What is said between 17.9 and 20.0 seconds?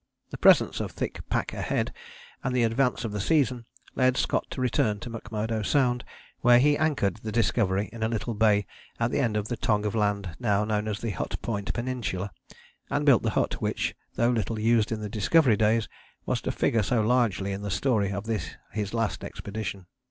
of this his last expedition.